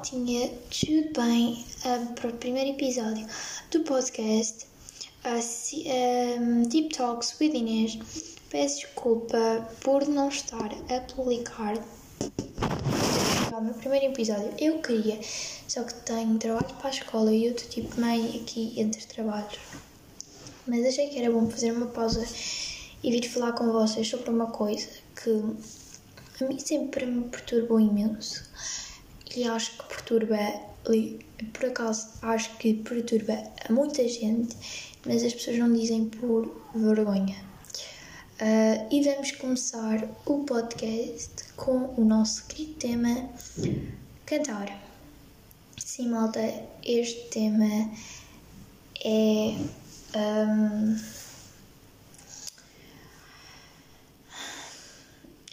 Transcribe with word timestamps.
maltinha, 0.00 0.50
tudo 0.70 1.20
bem? 1.20 1.62
Uh, 1.84 2.14
para 2.14 2.30
o 2.30 2.32
primeiro 2.32 2.70
episódio 2.70 3.26
do 3.70 3.80
podcast 3.80 4.66
uh, 5.26 6.68
Deep 6.68 6.96
Talks 6.96 7.38
with 7.38 7.54
Inês. 7.54 7.98
Peço 8.48 8.76
desculpa 8.76 9.68
por 9.82 10.08
não 10.08 10.30
estar 10.30 10.70
a 10.88 11.00
publicar 11.14 11.76
o 13.52 13.60
meu 13.60 13.74
primeiro 13.74 14.06
episódio. 14.06 14.50
Eu 14.58 14.78
queria, 14.80 15.20
só 15.68 15.84
que 15.84 15.92
tenho 15.92 16.38
trabalho 16.38 16.74
para 16.76 16.88
a 16.88 16.92
escola 16.92 17.30
e 17.30 17.44
estou 17.44 17.68
tipo 17.68 18.00
meio 18.00 18.40
aqui 18.40 18.80
entre 18.80 19.04
trabalhos. 19.04 19.58
Mas 20.66 20.86
achei 20.86 21.10
que 21.10 21.18
era 21.18 21.30
bom 21.30 21.46
fazer 21.50 21.72
uma 21.72 21.88
pausa 21.88 22.26
e 23.02 23.10
vir 23.10 23.28
falar 23.28 23.52
com 23.52 23.70
vocês 23.70 24.08
sobre 24.08 24.30
uma 24.30 24.46
coisa 24.46 24.88
que 25.22 25.44
a 26.42 26.48
mim 26.48 26.58
sempre 26.58 27.04
me 27.04 27.28
perturbou 27.28 27.78
imenso 27.78 28.48
e 29.36 29.44
acho 29.44 29.76
que 29.76 29.84
perturba, 29.84 30.38
por 31.52 31.64
acaso, 31.66 32.10
acho 32.22 32.56
que 32.56 32.74
perturba 32.74 33.34
a 33.68 33.72
muita 33.72 34.06
gente, 34.08 34.56
mas 35.06 35.22
as 35.22 35.32
pessoas 35.32 35.58
não 35.58 35.72
dizem 35.72 36.06
por 36.06 36.50
vergonha. 36.74 37.36
Uh, 38.40 38.88
e 38.90 39.02
vamos 39.02 39.32
começar 39.32 40.08
o 40.24 40.44
podcast 40.44 41.30
com 41.56 41.94
o 41.96 42.04
nosso 42.04 42.46
querido 42.46 42.74
tema 42.74 43.28
cantar. 44.24 44.82
Sim, 45.78 46.08
malta, 46.08 46.40
este 46.82 47.28
tema 47.28 47.90
é. 49.04 49.56
Um, 50.16 50.96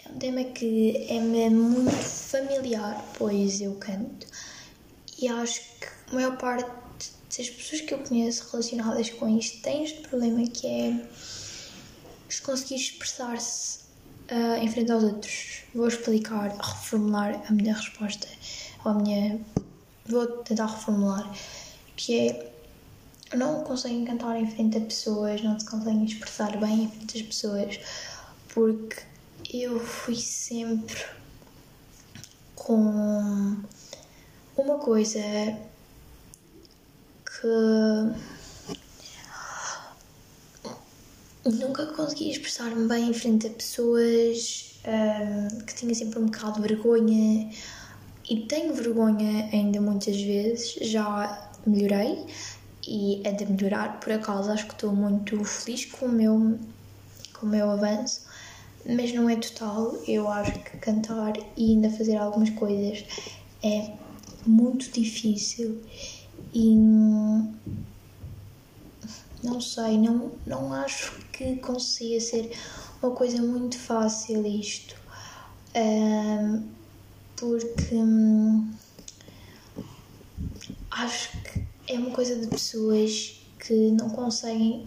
um 0.10 0.20
tema 0.20 0.44
que 0.46 1.06
é-me 1.10 1.50
muito 1.50 2.17
familiar, 2.38 3.04
pois 3.18 3.62
eu 3.62 3.76
canto, 3.76 4.28
e 5.20 5.28
acho 5.28 5.62
que 5.80 5.88
a 6.12 6.14
maior 6.14 6.38
parte 6.38 6.70
das 7.36 7.50
pessoas 7.50 7.82
que 7.82 7.94
eu 7.94 8.00
conheço 8.00 8.48
relacionadas 8.52 9.10
com 9.10 9.28
isto 9.38 9.62
têm 9.62 9.84
este 9.84 10.02
problema 10.08 10.48
que 10.48 10.68
é 10.68 11.08
conseguir 12.44 12.76
expressar-se 12.76 13.80
uh, 14.32 14.56
em 14.62 14.72
frente 14.72 14.92
aos 14.92 15.04
outros. 15.04 15.64
Vou 15.74 15.88
explicar, 15.88 16.56
reformular 16.56 17.44
a 17.48 17.52
minha 17.52 17.74
resposta, 17.74 18.28
ou 18.86 18.92
a 18.92 18.94
minha. 18.94 19.42
Vou 20.06 20.26
tentar 20.44 20.68
reformular, 20.68 21.30
que 21.96 22.20
é 22.20 22.54
não 23.36 23.64
conseguem 23.64 24.06
cantar 24.06 24.40
em 24.40 24.50
frente 24.50 24.78
a 24.78 24.82
pessoas, 24.82 25.42
não 25.44 25.60
se 25.60 25.66
conseguem 25.66 26.06
expressar 26.06 26.56
bem 26.58 26.84
em 26.84 26.90
frente 26.90 27.18
às 27.18 27.24
pessoas, 27.24 27.80
porque 28.54 29.04
eu 29.52 29.80
fui 29.80 30.16
sempre 30.16 30.96
com 32.68 33.56
uma 34.58 34.78
coisa 34.80 35.22
que 37.24 37.48
nunca 41.46 41.86
consegui 41.86 42.32
expressar-me 42.32 42.86
bem 42.90 43.10
em 43.10 43.14
frente 43.14 43.48
a 43.48 43.50
pessoas, 43.52 44.82
um, 44.86 45.60
que 45.64 45.76
tinha 45.76 45.96
sempre 45.96 46.20
um 46.20 46.26
bocado 46.26 46.62
de 46.62 46.68
vergonha. 46.68 47.50
E 48.30 48.42
tenho 48.48 48.74
vergonha 48.74 49.48
ainda 49.54 49.80
muitas 49.80 50.20
vezes, 50.22 50.74
já 50.82 51.50
melhorei 51.66 52.26
e 52.86 53.22
é 53.24 53.32
de 53.32 53.46
melhorar, 53.46 54.02
por 54.02 54.12
acaso 54.12 54.52
acho 54.52 54.68
que 54.68 54.74
estou 54.74 54.94
muito 54.94 55.42
feliz 55.46 55.86
com 55.86 56.08
o 56.08 56.12
meu, 56.12 56.60
com 57.34 57.46
o 57.46 57.50
meu 57.50 57.72
avanço 57.72 58.27
mas 58.88 59.14
não 59.14 59.30
é 59.30 59.36
total. 59.36 59.96
Eu 60.08 60.30
acho 60.30 60.54
que 60.54 60.78
cantar 60.78 61.34
e 61.58 61.72
ainda 61.72 61.90
fazer 61.90 62.16
algumas 62.16 62.50
coisas 62.52 63.04
é 63.64 63.94
muito 64.46 64.90
difícil 64.92 65.82
e 66.54 66.76
não 69.44 69.62
sei, 69.62 69.98
não, 69.98 70.32
não 70.46 70.74
acho 70.74 71.14
que 71.32 71.58
consiga 71.58 72.20
ser 72.20 72.52
uma 73.02 73.12
coisa 73.12 73.42
muito 73.42 73.78
fácil 73.78 74.46
isto. 74.46 74.96
Um, 75.76 76.64
porque 77.36 77.94
hum, 77.94 78.72
acho 80.90 81.30
que 81.44 81.68
é 81.88 82.00
uma 82.00 82.12
coisa 82.12 82.36
de 82.36 82.48
pessoas 82.48 83.40
que 83.60 83.92
não 83.92 84.10
conseguem 84.10 84.86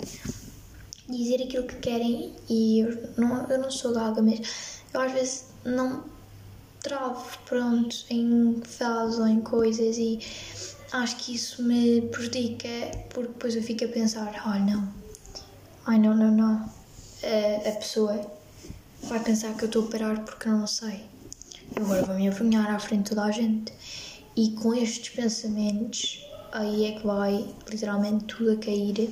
dizer 1.10 1.43
aquilo 1.43 1.65
que 1.65 1.76
querem 1.76 2.34
e 2.48 2.81
eu 2.81 3.10
não, 3.16 3.47
eu 3.48 3.59
não 3.59 3.71
sou 3.71 3.93
mas 4.22 4.81
eu 4.93 5.00
às 5.00 5.12
vezes 5.12 5.44
não 5.65 6.04
travo, 6.81 7.38
pronto, 7.44 7.97
em 8.09 8.60
frases 8.65 9.19
ou 9.19 9.26
em 9.26 9.41
coisas 9.41 9.98
e 9.98 10.19
acho 10.93 11.16
que 11.16 11.34
isso 11.34 11.62
me 11.62 12.03
prejudica 12.03 12.69
porque 13.10 13.28
depois 13.28 13.54
eu 13.54 13.62
fico 13.62 13.84
a 13.84 13.88
pensar, 13.88 14.43
ai 14.44 14.60
não, 14.60 14.88
ai 15.87 15.98
não, 15.98 16.15
não, 16.15 16.31
não, 16.31 16.72
a, 17.22 17.69
a 17.69 17.72
pessoa 17.72 18.41
vai 19.03 19.21
pensar 19.21 19.54
que 19.54 19.65
eu 19.65 19.66
estou 19.66 19.87
a 19.87 19.91
parar 19.91 20.25
porque 20.25 20.48
não 20.48 20.66
sei. 20.66 21.04
Agora 21.77 22.03
vou 22.04 22.16
me 22.16 22.28
avergonhar 22.28 22.75
à 22.75 22.78
frente 22.78 23.04
de 23.04 23.09
toda 23.10 23.25
a 23.25 23.31
gente. 23.31 23.72
E 24.37 24.50
com 24.53 24.75
estes 24.75 25.10
pensamentos, 25.10 26.27
aí 26.53 26.87
é 26.87 26.92
que 26.98 27.06
vai 27.06 27.47
literalmente 27.69 28.25
tudo 28.25 28.53
a 28.53 28.56
cair 28.56 29.10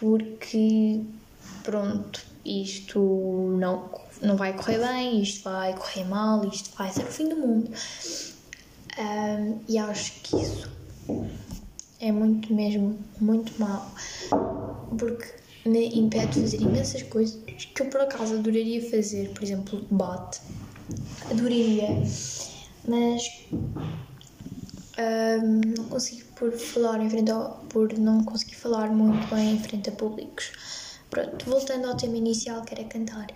porque 0.00 1.02
pronto, 1.62 2.24
isto 2.44 2.98
não, 3.58 3.90
não 4.22 4.36
vai 4.36 4.52
correr 4.52 4.78
bem, 4.78 5.22
isto 5.22 5.44
vai 5.44 5.74
correr 5.74 6.04
mal, 6.04 6.44
isto 6.46 6.70
vai 6.76 6.90
ser 6.90 7.02
o 7.02 7.06
fim 7.06 7.28
do 7.28 7.36
mundo. 7.36 7.70
Um, 8.98 9.60
e 9.68 9.78
acho 9.78 10.12
que 10.22 10.36
isso 10.36 10.70
é 12.00 12.10
muito 12.10 12.52
mesmo, 12.52 12.98
muito 13.20 13.52
mal, 13.60 13.90
porque 14.98 15.26
me 15.66 15.88
impede 15.98 16.32
de 16.32 16.40
fazer 16.40 16.60
imensas 16.62 17.02
coisas 17.04 17.38
que 17.74 17.82
eu 17.82 17.86
por 17.86 18.00
acaso 18.00 18.34
adoraria 18.34 18.80
fazer, 18.90 19.30
por 19.30 19.42
exemplo, 19.42 19.80
debate, 19.82 20.40
adoraria, 21.30 22.02
mas 22.86 23.46
não 25.74 25.84
consigo 25.84 26.26
por 26.34 26.52
falar 26.52 27.00
em 27.00 27.08
frente 27.08 27.30
ao, 27.30 27.64
por 27.68 27.92
não 27.98 28.24
conseguir 28.24 28.56
falar 28.56 28.90
muito 28.90 29.32
bem 29.34 29.54
em 29.54 29.58
frente 29.58 29.88
a 29.88 29.92
públicos. 29.92 30.52
Pronto, 31.10 31.44
voltando 31.46 31.86
ao 31.86 31.96
tema 31.96 32.16
inicial 32.16 32.62
que 32.62 32.74
era 32.74 32.84
cantar. 32.84 33.28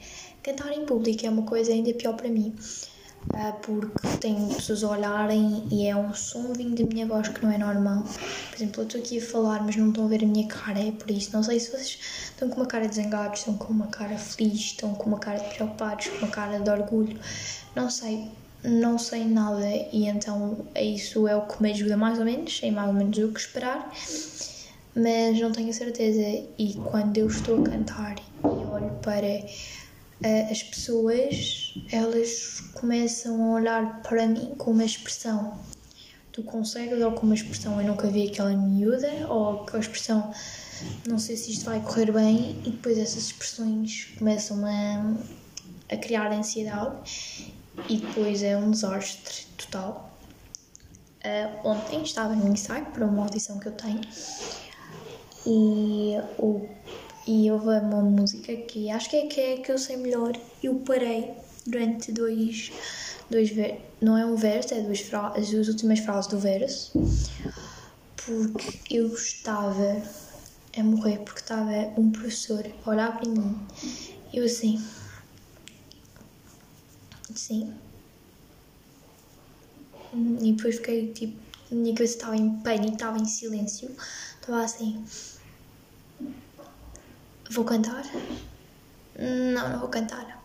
Cantar 0.42 0.72
em 0.72 0.84
público 0.84 1.24
é 1.24 1.30
uma 1.30 1.44
coisa 1.44 1.72
ainda 1.72 1.94
pior 1.94 2.14
para 2.14 2.28
mim, 2.28 2.54
uh, 3.32 3.52
porque 3.62 4.18
tenho 4.20 4.54
pessoas 4.54 4.84
a 4.84 4.90
olharem 4.90 5.66
e 5.70 5.86
é 5.86 5.96
um 5.96 6.12
som 6.12 6.52
vindo 6.52 6.82
da 6.82 6.92
minha 6.92 7.06
voz 7.06 7.28
que 7.28 7.42
não 7.42 7.50
é 7.50 7.56
normal. 7.56 8.02
Por 8.02 8.56
exemplo, 8.56 8.82
eu 8.82 8.86
estou 8.86 9.00
aqui 9.00 9.18
a 9.18 9.22
falar, 9.22 9.62
mas 9.62 9.76
não 9.76 9.88
estão 9.88 10.04
a 10.04 10.08
ver 10.08 10.22
a 10.22 10.26
minha 10.26 10.46
cara, 10.48 10.80
é 10.80 10.92
por 10.92 11.10
isso. 11.10 11.30
Não 11.32 11.42
sei 11.42 11.60
se 11.60 11.70
vocês 11.70 11.98
estão 12.24 12.48
com 12.50 12.56
uma 12.56 12.66
cara 12.66 12.86
de 12.86 12.96
zangados, 12.96 13.38
estão 13.38 13.56
com 13.56 13.72
uma 13.72 13.86
cara 13.86 14.18
feliz, 14.18 14.60
estão 14.60 14.94
com 14.94 15.08
uma 15.08 15.18
cara 15.18 15.38
de 15.38 15.54
preocupados, 15.54 16.08
com 16.08 16.18
uma 16.18 16.28
cara 16.28 16.58
de 16.58 16.68
orgulho. 16.68 17.18
Não 17.74 17.88
sei, 17.88 18.28
não 18.64 18.98
sei 18.98 19.24
nada 19.24 19.66
e 19.92 20.06
então 20.06 20.64
isso 20.76 21.26
é 21.26 21.36
o 21.36 21.46
que 21.46 21.62
me 21.62 21.72
ajuda 21.72 21.96
mais 21.96 22.18
ou 22.18 22.24
menos, 22.24 22.58
sei 22.58 22.70
mais 22.70 22.88
ou 22.88 22.94
menos 22.94 23.18
o 23.18 23.32
que 23.32 23.40
esperar, 23.40 23.92
mas 24.94 25.40
não 25.40 25.52
tenho 25.52 25.72
certeza. 25.72 26.46
E 26.58 26.74
quando 26.90 27.16
eu 27.18 27.26
estou 27.26 27.62
a 27.62 27.70
cantar 27.70 28.16
e 28.18 28.46
olho 28.46 28.90
para 29.02 29.26
uh, 29.26 30.50
as 30.50 30.62
pessoas, 30.62 31.74
elas 31.90 32.60
começam 32.74 33.42
a 33.44 33.54
olhar 33.54 34.02
para 34.02 34.26
mim 34.26 34.54
com 34.56 34.70
uma 34.70 34.84
expressão. 34.84 35.58
Tu 36.32 36.42
consegues 36.42 37.02
ou 37.02 37.12
com 37.12 37.26
uma 37.26 37.34
expressão 37.34 37.78
eu 37.80 37.86
nunca 37.86 38.06
vi 38.08 38.28
aquela 38.28 38.56
miúda 38.56 39.10
ou 39.28 39.66
com 39.66 39.76
a 39.76 39.80
expressão 39.80 40.32
não 41.06 41.18
sei 41.18 41.36
se 41.36 41.52
isto 41.52 41.64
vai 41.66 41.80
correr 41.80 42.10
bem 42.10 42.56
e 42.64 42.70
depois 42.70 42.98
essas 42.98 43.24
expressões 43.24 44.08
começam 44.18 44.64
a, 44.64 45.14
a 45.94 45.96
criar 45.96 46.32
ansiedade 46.32 47.52
e 47.88 47.96
depois 47.96 48.42
é 48.42 48.56
um 48.56 48.70
desastre 48.70 49.46
total. 49.56 50.10
Uh, 51.24 51.68
ontem 51.68 52.02
estava 52.02 52.34
no 52.34 52.52
ensaio 52.52 52.84
para 52.86 53.06
uma 53.06 53.22
audição 53.22 53.58
que 53.58 53.68
eu 53.68 53.72
tenho 53.72 54.00
e, 55.46 56.16
o, 56.36 56.68
e 57.26 57.48
houve 57.50 57.68
uma 57.68 58.02
música 58.02 58.56
que 58.56 58.90
acho 58.90 59.08
que 59.08 59.16
é 59.16 59.26
que, 59.26 59.40
é 59.40 59.56
que 59.58 59.70
eu 59.70 59.78
sei 59.78 59.96
melhor. 59.96 60.32
Eu 60.62 60.74
parei 60.80 61.32
durante 61.64 62.10
dois, 62.10 62.72
dois 63.30 63.50
não 64.00 64.18
é 64.18 64.26
um 64.26 64.34
verso, 64.34 64.74
é 64.74 64.80
duas, 64.80 65.00
as 65.36 65.50
duas 65.50 65.68
últimas 65.68 66.00
frases 66.00 66.28
do 66.28 66.38
verso, 66.38 66.92
porque 68.16 68.96
eu 68.98 69.14
estava 69.14 70.02
a 70.76 70.82
morrer, 70.82 71.18
porque 71.18 71.40
estava 71.40 71.70
um 71.96 72.10
professor 72.10 72.66
a 72.84 72.90
olhar 72.90 73.16
para 73.16 73.28
mim 73.28 73.56
eu 74.32 74.44
assim 74.44 74.82
Sim. 77.34 77.74
E 80.14 80.52
depois 80.52 80.76
fiquei 80.76 81.12
tipo. 81.12 81.40
Minha 81.70 81.94
cabeça 81.94 82.16
estava 82.16 82.36
em 82.36 82.56
pânico, 82.60 82.92
estava 82.92 83.18
em 83.18 83.24
silêncio. 83.24 83.90
Estava 84.40 84.62
assim. 84.62 85.02
Vou 87.50 87.64
cantar? 87.64 88.04
Não, 89.18 89.70
não 89.70 89.78
vou 89.80 89.88
cantar. 89.88 90.42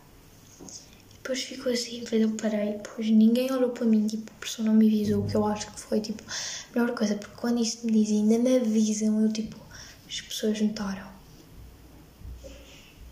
depois 1.14 1.42
ficou 1.44 1.72
assim, 1.72 2.02
depois 2.02 2.22
eu 2.22 2.32
parei, 2.32 2.74
depois 2.74 3.10
ninguém 3.10 3.52
olhou 3.52 3.70
para 3.72 3.86
mim, 3.86 4.08
tipo, 4.08 4.32
a 4.32 4.42
pessoa 4.42 4.66
não 4.66 4.74
me 4.74 4.88
avisou, 4.88 5.24
o 5.24 5.28
que 5.28 5.36
eu 5.36 5.46
acho 5.46 5.72
que 5.72 5.80
foi, 5.80 6.00
tipo, 6.02 6.24
a 6.24 6.80
melhor 6.80 6.96
coisa, 6.96 7.16
porque 7.16 7.36
quando 7.36 7.62
isso 7.62 7.86
me 7.86 7.92
dizem, 7.92 8.22
ainda 8.22 8.38
me 8.40 8.58
avisam, 8.58 9.22
eu, 9.22 9.32
tipo, 9.32 9.58
as 10.08 10.22
pessoas 10.22 10.60
notaram. 10.62 11.17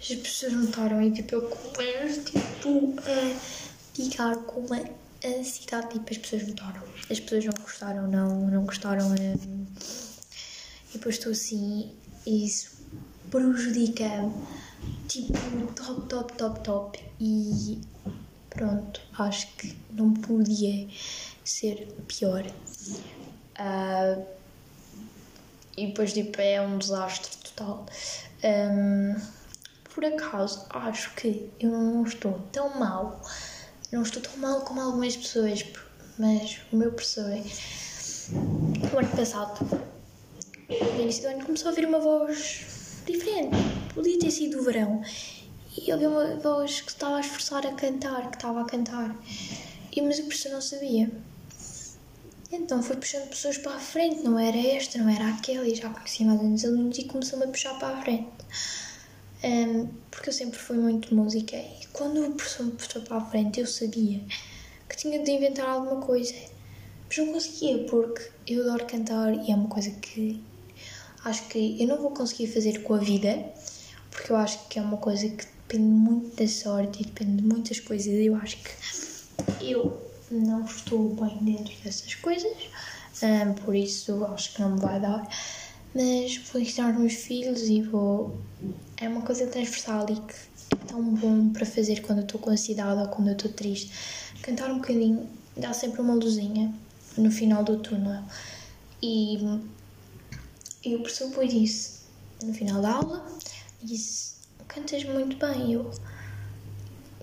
As 0.07 0.15
pessoas 0.17 0.53
notaram 0.53 1.01
e, 1.01 1.11
tipo, 1.11 1.33
eu 1.33 1.49
começo, 1.49 2.21
tipo, 2.25 2.93
a 2.99 3.39
ficar 3.91 4.35
com 4.43 4.59
uma 4.59 4.79
ansiedade, 5.25 5.93
tipo, 5.93 6.11
as 6.11 6.17
pessoas 6.19 6.47
notaram. 6.47 6.83
As 7.09 7.19
pessoas 7.19 7.45
não 7.45 7.53
gostaram, 7.59 8.07
não, 8.07 8.47
não 8.51 8.65
gostaram, 8.65 9.07
um, 9.07 9.65
e 10.89 10.93
depois 10.93 11.15
estou 11.15 11.31
assim, 11.31 11.91
e 12.23 12.45
isso 12.45 12.85
prejudica-me, 13.31 14.31
tipo, 15.07 15.33
top, 15.73 16.07
top, 16.07 16.33
top, 16.33 16.59
top, 16.63 17.03
e 17.19 17.81
pronto, 18.51 19.01
acho 19.17 19.47
que 19.55 19.75
não 19.89 20.13
podia 20.13 20.87
ser 21.43 21.87
pior. 22.07 22.45
Uh, 23.57 24.23
e 25.75 25.87
depois, 25.87 26.13
tipo, 26.13 26.39
é 26.39 26.61
um 26.61 26.77
desastre 26.77 27.35
total. 27.37 27.87
Um, 28.43 29.15
por 29.95 30.03
acaso, 30.03 30.65
acho 30.71 31.15
que 31.15 31.49
eu 31.57 31.71
não 31.71 32.03
estou 32.03 32.33
tão 32.51 32.77
mal, 32.77 33.21
não 33.93 34.01
estou 34.03 34.21
tão 34.21 34.35
mal 34.37 34.59
como 34.61 34.81
algumas 34.81 35.15
pessoas, 35.15 35.65
mas 36.19 36.59
o 36.69 36.75
meu 36.75 36.91
professor, 36.91 37.31
no 38.29 38.99
ano 38.99 39.09
passado, 39.15 39.65
no 40.67 41.01
início 41.01 41.23
do 41.23 41.29
ano, 41.29 41.45
começou 41.45 41.69
a 41.69 41.71
ouvir 41.71 41.87
uma 41.87 41.99
voz 41.99 42.65
diferente. 43.05 43.55
Podia 43.93 44.19
ter 44.19 44.31
sido 44.31 44.59
o 44.59 44.63
verão. 44.63 45.01
E 45.77 45.93
ouvi 45.93 46.07
uma 46.07 46.35
voz 46.35 46.81
que 46.81 46.91
estava 46.91 47.15
a 47.15 47.21
esforçar 47.21 47.65
a 47.65 47.71
cantar, 47.71 48.29
que 48.29 48.35
estava 48.35 48.61
a 48.61 48.65
cantar. 48.65 49.15
E, 49.95 50.01
mas 50.01 50.19
o 50.19 50.23
professor 50.23 50.51
não 50.51 50.61
sabia. 50.61 51.09
Então 52.51 52.83
foi 52.83 52.97
puxando 52.97 53.29
pessoas 53.29 53.57
para 53.57 53.75
a 53.75 53.79
frente, 53.79 54.23
não 54.23 54.37
era 54.37 54.57
esta, 54.57 54.97
não 54.97 55.09
era 55.09 55.29
aquela, 55.29 55.65
e 55.65 55.73
já 55.73 55.89
conhecia 55.89 56.25
mais 56.25 56.41
uns 56.41 56.65
alunos 56.65 56.97
e 56.97 57.05
começou-me 57.05 57.45
a 57.45 57.47
puxar 57.47 57.79
para 57.79 57.97
a 57.97 58.01
frente. 58.01 58.29
Um, 59.43 59.87
porque 60.09 60.29
eu 60.29 60.33
sempre 60.33 60.57
fui 60.57 60.77
muito 60.77 61.13
música 61.13 61.55
e 61.55 61.85
quando 61.93 62.25
o 62.25 62.31
professor 62.31 62.65
me 62.65 62.71
puxou 62.71 63.01
para 63.01 63.17
a 63.17 63.25
frente 63.25 63.59
eu 63.59 63.67
sabia 63.67 64.23
que 64.89 64.97
tinha 64.97 65.21
de 65.23 65.31
inventar 65.31 65.67
alguma 65.67 66.01
coisa, 66.01 66.33
mas 67.07 67.17
não 67.17 67.33
conseguia 67.33 67.83
porque 67.85 68.31
eu 68.47 68.63
adoro 68.63 68.85
cantar 68.85 69.33
e 69.33 69.51
é 69.51 69.55
uma 69.55 69.67
coisa 69.67 69.91
que 69.91 70.41
acho 71.23 71.47
que 71.47 71.81
eu 71.81 71.87
não 71.87 71.97
vou 71.97 72.11
conseguir 72.11 72.47
fazer 72.47 72.81
com 72.83 72.93
a 72.93 72.97
vida, 72.97 73.51
porque 74.09 74.31
eu 74.31 74.35
acho 74.35 74.67
que 74.67 74.79
é 74.79 74.81
uma 74.81 74.97
coisa 74.97 75.27
que 75.27 75.45
depende 75.45 75.83
muito 75.83 76.35
da 76.35 76.47
sorte 76.47 77.01
e 77.01 77.05
depende 77.05 77.41
de 77.41 77.43
muitas 77.43 77.79
coisas. 77.79 78.13
Eu 78.13 78.35
acho 78.35 78.57
que 78.57 79.71
eu 79.71 80.01
não 80.31 80.63
estou 80.65 81.15
bem 81.15 81.37
dentro 81.41 81.73
dessas 81.83 82.13
coisas, 82.15 82.55
um, 83.23 83.53
por 83.53 83.75
isso 83.75 84.23
acho 84.25 84.53
que 84.53 84.61
não 84.61 84.75
me 84.75 84.81
vai 84.81 84.99
dar. 84.99 85.27
Mas 85.95 86.37
vou 86.51 86.61
ensinar 86.61 86.91
os 86.91 86.99
meus 86.99 87.13
filhos 87.13 87.61
e 87.63 87.81
vou. 87.81 88.37
É 88.97 89.07
uma 89.07 89.21
coisa 89.21 89.47
transversal 89.47 90.05
e 90.09 90.15
que 90.15 90.35
é 90.73 90.85
tão 90.87 91.01
bom 91.01 91.49
para 91.53 91.65
fazer 91.65 92.01
quando 92.01 92.19
eu 92.19 92.25
estou 92.25 92.39
com 92.39 92.49
ansiedade 92.49 92.99
ou 92.99 93.07
quando 93.07 93.29
eu 93.29 93.33
estou 93.33 93.51
triste. 93.51 93.91
Cantar 94.41 94.69
um 94.69 94.79
bocadinho 94.79 95.27
dá 95.55 95.73
sempre 95.73 96.01
uma 96.01 96.13
luzinha 96.13 96.73
no 97.17 97.31
final 97.31 97.63
do 97.63 97.77
túnel. 97.77 98.23
E 99.01 99.39
e 100.85 100.95
o 100.95 100.99
professor 100.99 101.29
depois 101.29 101.51
disse, 101.51 102.01
no 102.43 102.53
final 102.53 102.79
da 102.79 102.91
aula, 102.91 103.25
disse, 103.81 104.35
cantas 104.67 105.03
muito 105.03 105.35
bem. 105.37 105.73
Eu, 105.73 105.89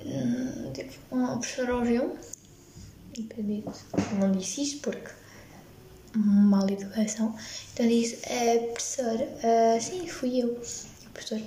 hum, 0.05 0.73
tipo, 0.73 0.93
o 1.15 1.39
professor 1.39 1.71
ouviu 1.71 2.17
e 3.17 3.23
pedi 3.23 3.63
não 4.19 4.33
disse 4.33 4.63
isto 4.63 4.81
porque 4.81 5.13
mal 6.15 6.69
educação. 6.69 7.35
Então 7.73 7.87
disse, 7.87 8.21
é, 8.25 8.59
professor, 8.59 9.15
uh, 9.15 9.81
sim, 9.81 10.07
fui 10.07 10.43
eu. 10.43 10.49
E 11.03 11.07
o 11.07 11.11
professor, 11.11 11.41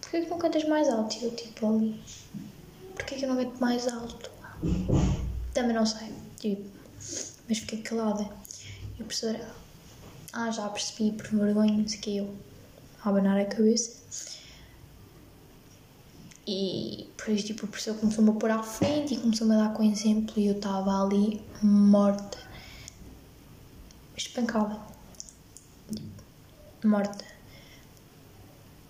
porquê 0.00 0.20
que 0.22 0.30
não 0.30 0.38
cantas 0.38 0.64
mais 0.64 0.88
alto? 0.88 1.16
E 1.16 1.24
eu, 1.24 1.30
tipo, 1.34 1.66
ali, 1.66 2.00
porquê 2.94 3.16
que 3.16 3.24
eu 3.24 3.28
não 3.28 3.36
canto 3.36 3.60
mais 3.60 3.88
alto? 3.88 4.30
Também 5.54 5.74
não 5.74 5.86
sei, 5.86 6.08
tipo, 6.38 6.68
mas 7.48 7.58
fiquei 7.58 7.82
calada. 7.82 8.28
E 8.98 9.02
o 9.02 9.04
professor, 9.04 9.38
ah, 10.32 10.50
já 10.50 10.68
percebi, 10.68 11.12
por 11.12 11.26
vergonha, 11.28 11.72
não 11.72 11.88
sei 11.88 11.98
o 11.98 12.02
que, 12.02 12.16
eu 12.18 12.34
a 13.04 13.08
abanar 13.08 13.38
a 13.38 13.44
cabeça. 13.44 14.02
E 16.46 17.08
depois, 17.16 17.44
tipo, 17.44 17.66
o 17.66 17.68
professor 17.68 17.94
começou-me 17.98 18.30
a 18.30 18.34
pôr 18.34 18.50
à 18.50 18.62
frente 18.62 19.14
e 19.14 19.16
começou-me 19.16 19.54
a 19.54 19.58
dar 19.58 19.74
com 19.74 19.82
exemplo 19.82 20.34
e 20.36 20.46
eu 20.46 20.56
estava 20.56 21.02
ali 21.02 21.40
morta, 21.62 22.38
espancada, 24.26 24.78
morta. 26.84 27.24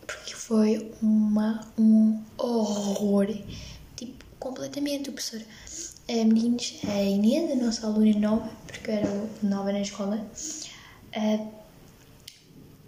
Porque 0.07 0.35
foi 0.35 0.93
uma, 1.01 1.67
um 1.79 2.23
horror, 2.39 3.27
tipo, 3.97 4.25
completamente. 4.39 5.11
O 5.11 5.13
professor, 5.13 5.43
a 6.09 6.13
meninos, 6.13 6.81
a 6.85 7.03
Inês, 7.03 7.51
a 7.51 7.65
nossa 7.65 7.87
aluna 7.87 8.19
nova, 8.19 8.51
porque 8.67 8.91
era 8.91 9.09
nova 9.43 9.73
na 9.73 9.81
escola, 9.81 10.25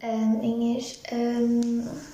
Uh, 0.02 0.44
Inês 0.44 1.00
um, 1.12 2.13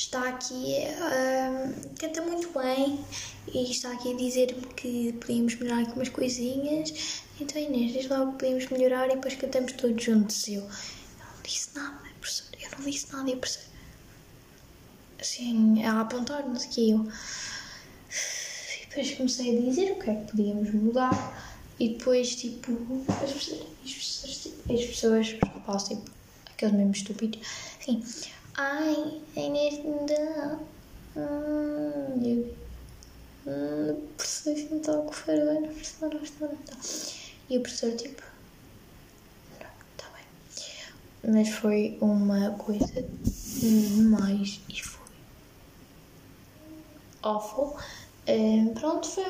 está 0.00 0.28
aqui, 0.30 0.76
um, 0.96 1.94
canta 1.98 2.22
muito 2.22 2.58
bem 2.58 3.04
e 3.52 3.70
está 3.70 3.92
aqui 3.92 4.14
a 4.14 4.16
dizer-me 4.16 4.66
que 4.68 5.12
podíamos 5.20 5.54
melhorar 5.56 5.82
aqui 5.82 5.92
umas 5.92 6.08
coisinhas. 6.08 7.22
Então, 7.38 7.60
Inês, 7.60 7.92
diz 7.92 8.08
logo 8.08 8.32
que 8.32 8.38
podíamos 8.38 8.66
melhorar 8.70 9.06
e 9.10 9.16
depois 9.16 9.34
cantamos 9.34 9.72
todos 9.72 10.02
juntos. 10.02 10.48
Eu, 10.48 10.62
eu 10.62 10.62
não 10.62 11.42
disse 11.42 11.68
nada, 11.74 11.98
professor, 12.18 12.46
eu 12.58 12.70
não 12.78 12.90
disse 12.90 13.12
nada, 13.12 13.30
e 13.30 13.36
professor, 13.36 13.70
assim, 15.20 15.84
a 15.84 16.00
apontar, 16.00 16.48
não 16.48 16.56
sei 16.56 16.70
que, 16.70 16.90
eu. 16.90 17.06
E 18.82 18.86
depois 18.86 19.14
comecei 19.16 19.58
a 19.58 19.60
dizer 19.60 19.92
o 19.92 19.96
que 19.96 20.10
é 20.10 20.14
que 20.14 20.30
podíamos 20.30 20.72
mudar. 20.72 21.60
E 21.78 21.90
depois, 21.90 22.36
tipo, 22.36 22.72
as 23.22 23.32
pessoas, 23.32 23.66
as 24.70 24.86
pessoas, 24.86 25.28
tipo, 25.28 25.78
tipo, 25.88 26.10
aqueles 26.46 26.74
mesmos 26.74 26.98
estúpidos, 26.98 27.46
assim, 27.78 28.02
ai, 28.56 29.22
a 29.36 29.40
Inês 29.40 29.78
me 29.84 30.06
dá. 30.06 30.58
Hum. 31.16 32.50
Hum, 33.46 33.90
o 33.90 34.08
professor 34.16 34.52
está 34.52 34.92
a 34.92 35.02
bem, 35.44 35.64
o 35.64 35.68
professor 35.68 36.14
não 36.14 36.22
está. 36.22 36.76
E 37.48 37.58
o 37.58 37.62
professor, 37.62 37.96
tipo, 37.96 38.22
não, 39.58 39.68
está 39.92 40.08
bem. 40.10 41.32
Mas 41.32 41.48
foi 41.48 41.98
uma 42.00 42.50
coisa 42.52 43.04
demais 43.60 44.60
e 44.68 44.82
foi 44.82 45.06
awful. 47.22 47.76
Um, 48.28 48.74
pronto, 48.74 49.06
foi 49.06 49.24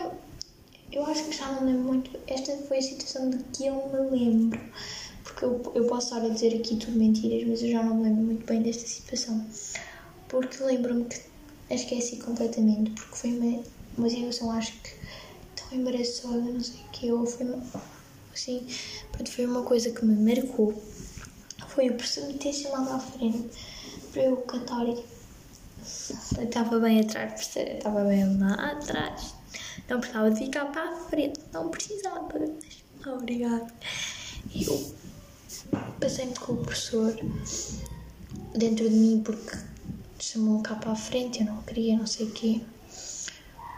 eu 0.92 1.06
acho 1.06 1.24
que 1.24 1.32
já 1.32 1.46
não 1.52 1.64
lembro 1.64 1.82
muito. 1.84 2.10
Esta 2.26 2.56
foi 2.66 2.78
a 2.78 2.82
situação 2.82 3.30
de 3.30 3.38
que 3.44 3.66
eu 3.66 3.74
me 3.88 4.10
lembro. 4.10 4.60
Porque 5.30 5.44
eu, 5.44 5.72
eu 5.74 5.86
posso 5.86 6.14
estar 6.14 6.26
a 6.26 6.28
dizer 6.28 6.54
aqui 6.56 6.76
tudo 6.76 6.98
mentiras, 6.98 7.46
mas 7.48 7.62
eu 7.62 7.70
já 7.70 7.82
não 7.82 7.96
me 7.96 8.04
lembro 8.04 8.24
muito 8.24 8.46
bem 8.46 8.62
desta 8.62 8.86
situação. 8.86 9.46
Porque 10.28 10.62
lembro-me 10.62 11.04
que 11.04 11.20
a 11.70 11.74
esqueci 11.74 12.16
completamente. 12.16 12.90
Porque 12.92 13.16
foi 13.16 13.30
uma, 13.38 13.62
uma 13.96 14.10
situação, 14.10 14.50
acho 14.50 14.72
que 14.72 14.90
tão 15.56 15.78
embaraçosa, 15.78 16.40
não 16.40 16.60
sei 16.60 16.80
o 16.80 16.90
que. 16.90 17.06
Eu 17.08 17.26
foi 17.26 17.46
uma, 17.46 17.62
assim, 18.32 18.66
foi 19.28 19.46
uma 19.46 19.62
coisa 19.62 19.90
que 19.90 20.04
me 20.04 20.34
marcou. 20.34 20.74
Foi 21.68 21.88
o 21.88 21.94
professor 21.94 22.26
me 22.26 22.34
ter 22.34 22.52
chamado 22.52 22.90
à 22.90 22.98
frente 22.98 23.48
para 24.12 24.22
eu 24.24 24.36
cantar 24.38 24.86
e. 24.86 25.04
Eu 26.38 26.44
estava 26.44 26.78
bem 26.78 27.00
atrás, 27.00 27.56
estava 27.56 28.04
bem 28.04 28.38
lá 28.38 28.72
atrás 28.72 29.40
não 29.90 29.98
precisava 30.00 30.30
de 30.30 30.38
ficar 30.38 30.66
para 30.66 30.88
a 30.88 30.96
frente, 30.96 31.40
não 31.52 31.68
precisava. 31.68 32.28
Obrigada. 33.06 33.66
Eu 34.54 34.94
passei-me 36.00 36.34
com 36.34 36.52
o 36.52 36.56
professor 36.58 37.14
dentro 38.56 38.88
de 38.88 38.94
mim 38.94 39.22
porque 39.24 39.56
chamou 40.18 40.62
cá 40.62 40.74
para 40.74 40.92
a 40.92 40.96
frente, 40.96 41.40
eu 41.40 41.46
não 41.46 41.62
queria, 41.62 41.96
não 41.96 42.06
sei 42.06 42.26
o 42.26 42.30
quê. 42.30 42.60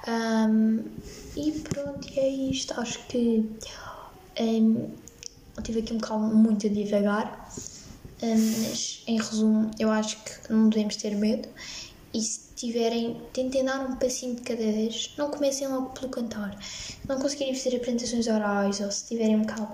Um, 0.08 0.82
e 1.36 1.52
pronto, 1.52 2.08
e 2.10 2.18
é 2.18 2.28
isto. 2.28 2.78
Acho 2.80 2.98
que 3.06 3.48
um, 4.40 4.90
eu 5.56 5.62
tive 5.62 5.80
aqui 5.80 5.92
um 5.92 5.98
bocado 5.98 6.22
muito 6.34 6.66
a 6.66 6.70
divagar, 6.70 7.48
um, 8.22 8.68
mas 8.68 9.02
em 9.06 9.16
resumo, 9.18 9.70
eu 9.78 9.90
acho 9.90 10.16
que 10.24 10.52
não 10.52 10.68
devemos 10.68 10.96
ter 10.96 11.14
medo 11.14 11.48
e 12.14 12.20
se 12.20 12.40
tiverem, 12.54 13.20
tentem 13.32 13.64
dar 13.64 13.80
um 13.80 13.96
passinho 13.96 14.34
de 14.36 14.42
cada 14.42 14.62
vez, 14.62 15.12
não 15.16 15.30
comecem 15.30 15.66
logo 15.68 15.90
pelo 15.90 16.08
cantar. 16.10 16.56
Se 16.62 16.96
não 17.08 17.18
conseguirem 17.18 17.54
fazer 17.54 17.76
apresentações 17.76 18.26
orais 18.26 18.80
ou 18.80 18.90
se 18.90 19.06
tiverem 19.06 19.36
um 19.36 19.42
bocado 19.42 19.68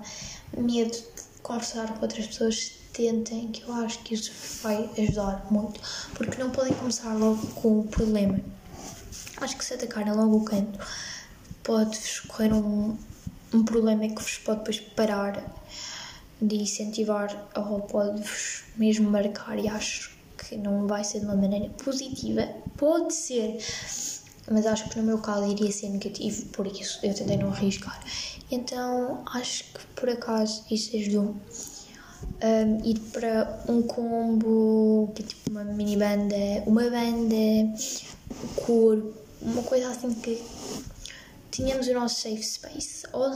medo 0.56 0.96
conversar 1.42 1.92
com 1.94 2.02
outras 2.02 2.26
pessoas, 2.26 2.72
tentem, 2.92 3.52
que 3.52 3.62
eu 3.62 3.72
acho 3.74 4.00
que 4.00 4.14
isso 4.14 4.32
vai 4.62 4.90
ajudar 4.98 5.46
muito, 5.50 5.80
porque 6.14 6.42
não 6.42 6.50
podem 6.50 6.74
começar 6.74 7.14
logo 7.14 7.46
com 7.48 7.80
o 7.80 7.84
problema. 7.84 8.40
Acho 9.36 9.56
que 9.56 9.64
se 9.64 9.74
atacarem 9.74 10.12
logo 10.12 10.36
o 10.36 10.44
canto, 10.44 10.78
pode-vos 11.62 12.20
correr 12.20 12.52
um, 12.52 12.96
um 13.52 13.64
problema 13.64 14.08
que 14.08 14.22
vos 14.22 14.38
pode 14.38 14.58
depois 14.58 14.80
parar 14.80 15.44
de 16.40 16.56
incentivar 16.56 17.48
ou 17.56 17.80
pode-vos 17.82 18.64
mesmo 18.76 19.10
marcar 19.10 19.58
e 19.58 19.68
acho 19.68 20.16
que 20.36 20.56
não 20.56 20.86
vai 20.86 21.04
ser 21.04 21.20
de 21.20 21.26
uma 21.26 21.36
maneira 21.36 21.68
positiva. 21.70 22.48
Pode 22.76 23.12
ser, 23.12 23.58
mas 24.50 24.66
acho 24.66 24.88
que 24.88 24.98
no 24.98 25.04
meu 25.04 25.18
caso 25.18 25.50
iria 25.50 25.70
ser 25.70 25.88
negativo, 25.90 26.46
por 26.46 26.66
isso 26.66 26.98
eu 27.02 27.14
tentei 27.14 27.36
não 27.36 27.50
arriscar. 27.50 28.00
Então 28.50 29.22
acho 29.32 29.64
que 29.64 29.86
por 29.94 30.08
acaso 30.08 30.64
isso 30.70 30.96
ajudou. 30.96 31.36
Um, 32.42 32.84
ir 32.84 32.98
para 33.12 33.62
um 33.68 33.82
combo, 33.82 35.12
que 35.14 35.22
é 35.22 35.26
tipo 35.26 35.50
uma 35.50 35.64
mini 35.64 35.96
banda, 35.96 36.36
uma 36.66 36.82
banda, 36.82 37.78
coro, 38.64 39.14
uma 39.40 39.62
coisa 39.62 39.88
assim 39.88 40.12
que 40.14 40.42
tínhamos 41.50 41.86
o 41.88 41.94
nosso 41.94 42.20
safe 42.22 42.42
space. 42.42 43.06
Ou, 43.12 43.32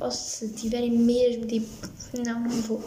ou 0.00 0.10
se 0.10 0.48
tiverem 0.50 0.90
mesmo 0.90 1.46
tipo, 1.46 1.68
não, 2.24 2.40
não 2.40 2.62
vou. 2.62 2.84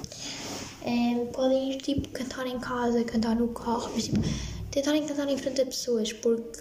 Um, 0.85 1.27
podem 1.27 1.71
ir 1.71 1.77
tipo 1.77 2.09
cantar 2.09 2.45
em 2.45 2.59
casa, 2.59 3.03
cantar 3.03 3.35
no 3.35 3.47
carro, 3.49 3.91
mas 3.93 4.05
tipo, 4.05 4.19
tentarem 4.69 5.05
cantar 5.05 5.29
em 5.29 5.37
frente 5.37 5.61
a 5.61 5.65
pessoas, 5.65 6.11
porque 6.11 6.59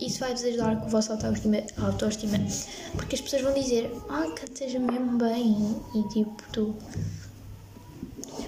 isso 0.00 0.20
vai-vos 0.20 0.44
ajudar 0.44 0.76
com 0.78 0.86
a 0.86 0.88
vossa 0.88 1.12
autoestima, 1.12 1.62
autoestima. 1.78 2.38
Porque 2.92 3.14
as 3.14 3.20
pessoas 3.20 3.42
vão 3.42 3.54
dizer, 3.54 3.90
ah, 4.08 4.26
cantas 4.34 4.72
mesmo 4.72 5.18
bem. 5.18 5.76
E 5.94 6.08
tipo, 6.08 6.42
tu. 6.52 6.74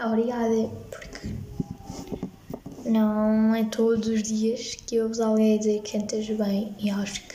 Obrigada, 0.05 0.71
porque 0.91 1.29
não 2.85 3.55
é 3.55 3.65
todos 3.65 4.09
os 4.09 4.23
dias 4.23 4.77
que 4.87 4.97
eu 4.97 5.09
ouço 5.09 5.23
alguém 5.23 5.59
dizer 5.59 5.83
que 5.83 5.99
cantas 5.99 6.27
bem. 6.29 6.75
E 6.79 6.91
acho 6.91 7.23
que 7.27 7.35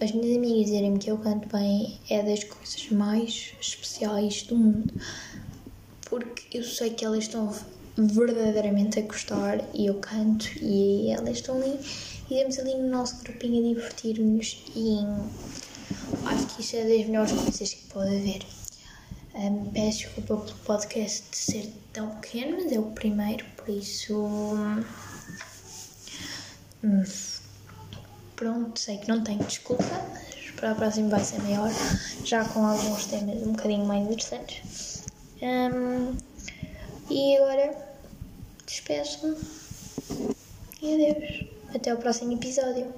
as 0.00 0.12
minhas 0.12 0.36
amigas 0.36 0.64
dizerem-me 0.66 0.98
que 0.98 1.10
eu 1.10 1.18
canto 1.18 1.48
bem 1.48 1.98
é 2.08 2.22
das 2.22 2.44
coisas 2.44 2.90
mais 2.90 3.52
especiais 3.60 4.42
do 4.44 4.56
mundo. 4.56 4.94
Porque 6.08 6.58
eu 6.58 6.64
sei 6.64 6.90
que 6.90 7.04
elas 7.04 7.24
estão 7.24 7.52
verdadeiramente 7.96 8.98
a 8.98 9.02
gostar 9.02 9.60
e 9.74 9.86
eu 9.86 9.94
canto 9.94 10.46
e 10.60 11.10
elas 11.10 11.36
estão 11.36 11.56
ali 11.56 11.78
e 12.30 12.34
estamos 12.34 12.58
ali 12.58 12.74
no 12.76 12.88
nosso 12.88 13.22
grupinho 13.22 13.64
a 13.64 13.74
divertir-nos 13.74 14.62
e 14.74 14.98
acho 16.26 16.46
que 16.46 16.62
isso 16.62 16.76
é 16.76 16.84
das 16.84 17.06
melhores 17.06 17.32
coisas 17.32 17.74
que 17.74 17.84
pode 17.86 18.16
haver. 18.16 18.42
Um, 19.34 19.70
peço 19.70 19.98
desculpa 19.98 20.22
pelo 20.44 20.58
podcast 20.64 21.30
de 21.30 21.36
ser 21.36 21.72
tão 21.92 22.10
pequeno, 22.16 22.58
mas 22.62 22.72
é 22.72 22.78
o 22.78 22.90
primeiro, 22.90 23.44
por 23.56 23.68
isso. 23.68 24.14
Hum, 26.82 27.04
pronto, 28.34 28.78
sei 28.78 28.98
que 28.98 29.08
não 29.08 29.22
tenho 29.22 29.44
desculpa, 29.44 29.84
mas 29.84 30.50
para 30.56 30.72
a 30.72 30.74
próxima 30.74 31.08
vai 31.08 31.22
ser 31.22 31.40
maior, 31.42 31.70
já 32.24 32.44
com 32.44 32.64
alguns 32.64 33.06
temas 33.06 33.36
um 33.42 33.52
bocadinho 33.52 33.86
mais 33.86 34.04
interessantes. 34.04 35.04
Um, 35.42 36.16
e 37.10 37.36
agora 37.36 37.76
despeço-me 38.66 39.36
e 40.80 40.94
adeus. 40.94 41.44
Até 41.74 41.92
o 41.92 41.98
próximo 41.98 42.32
episódio. 42.32 42.92